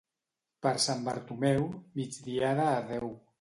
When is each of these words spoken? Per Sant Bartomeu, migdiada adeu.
Per 0.65 0.71
Sant 0.85 1.03
Bartomeu, 1.09 1.67
migdiada 2.01 2.67
adeu. 2.79 3.15